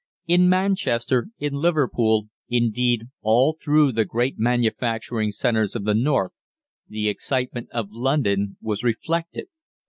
[0.25, 6.31] In Manchester, in Liverpool, indeed, all through the great manufacturing centres of the north,
[6.89, 9.45] the excitement of London was reflected.